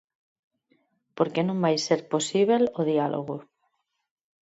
Por 1.17 1.27
que 1.33 1.41
non 1.45 1.61
vai 1.63 1.75
ser 1.85 1.99
posíbel 2.13 2.63
o 2.79 2.81
diálogo. 2.91 3.37